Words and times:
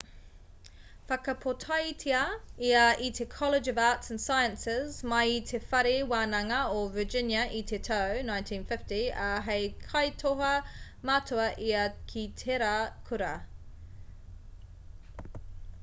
i 0.67 0.75
whakapōtaetia 1.15 2.21
ia 2.69 2.85
i 3.07 3.09
te 3.17 3.27
college 3.33 3.67
of 3.73 3.81
arts 3.87 4.09
& 4.15 4.23
sciences 4.23 4.97
mai 5.11 5.19
i 5.33 5.35
te 5.49 5.59
whare 5.73 5.91
wānanga 6.15 6.63
o 6.79 6.81
virginia 6.97 7.43
i 7.59 7.61
te 7.73 7.79
tau 7.89 8.17
1950 8.31 9.05
ā 9.27 9.29
hei 9.51 9.69
kaitoha 9.85 10.51
matua 11.11 11.47
ia 11.69 11.87
ki 12.15 12.25
tērā 12.45 12.73
kura 13.13 13.31